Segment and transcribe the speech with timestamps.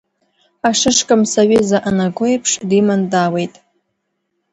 [0.69, 3.53] Ашышкамс аҩыза анаго еиԥш диман даауеит.